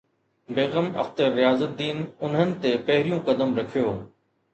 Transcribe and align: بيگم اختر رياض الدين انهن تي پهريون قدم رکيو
بيگم 0.55 0.95
اختر 1.01 1.35
رياض 1.39 1.61
الدين 1.61 2.01
انهن 2.23 2.55
تي 2.61 2.71
پهريون 2.87 3.19
قدم 3.27 3.55
رکيو 3.59 3.91